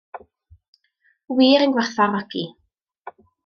[1.37, 2.45] Wir yn gwerthfawrogi.